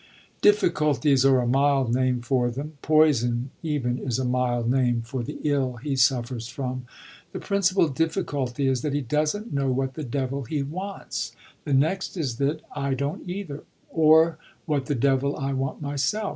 [0.41, 5.37] "Difficulties are a mild name for them; poison even is a mild name for the
[5.43, 6.87] ill he suffers from.
[7.33, 11.33] The principal difficulty is that he doesn't know what the devil he wants.
[11.65, 16.29] The next is that I don't either or what the devil I want myself.